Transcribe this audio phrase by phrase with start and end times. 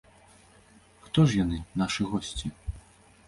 [1.05, 2.47] Хто ж яны, нашы госці?